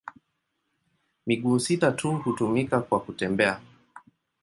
Miguu 1.27 1.59
sita 1.59 1.91
tu 1.91 2.11
hutumika 2.17 2.81
kwa 2.81 2.99
kutembea. 2.99 3.61